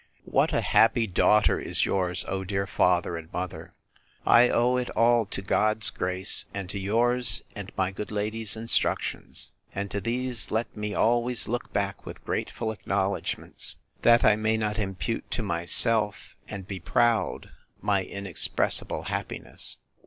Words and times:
What 0.25 0.51
a 0.51 0.61
happy 0.61 1.05
daughter 1.05 1.59
is 1.59 1.85
yours, 1.85 2.25
O 2.27 2.39
my 2.39 2.45
dear 2.45 2.65
father 2.65 3.17
and 3.17 3.31
mother! 3.31 3.75
I 4.25 4.49
owe 4.49 4.77
it 4.77 4.89
all 4.97 5.27
to 5.27 5.43
God's 5.43 5.91
grace, 5.91 6.45
and 6.55 6.67
to 6.71 6.79
yours 6.79 7.43
and 7.55 7.71
my 7.77 7.91
good 7.91 8.09
lady's 8.09 8.55
instructions: 8.55 9.51
And 9.75 9.91
to 9.91 10.01
these 10.01 10.49
let 10.49 10.75
me 10.75 10.95
always 10.95 11.47
look 11.47 11.71
back 11.71 12.03
with 12.03 12.25
grateful 12.25 12.71
acknowledgments, 12.71 13.77
that 14.01 14.25
I 14.25 14.35
may 14.35 14.57
not 14.57 14.79
impute 14.79 15.29
to 15.29 15.43
myself, 15.43 16.35
and 16.47 16.67
be 16.67 16.79
proud, 16.79 17.51
my 17.79 18.03
inexpressible 18.03 19.03
happiness. 19.03 19.77